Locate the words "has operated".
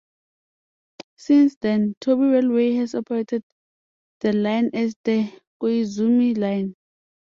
2.73-3.43